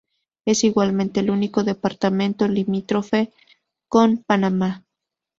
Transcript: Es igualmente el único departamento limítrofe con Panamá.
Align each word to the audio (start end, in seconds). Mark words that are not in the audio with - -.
Es 0.47 0.63
igualmente 0.63 1.19
el 1.19 1.29
único 1.29 1.63
departamento 1.63 2.47
limítrofe 2.47 3.31
con 3.87 4.17
Panamá. 4.23 4.83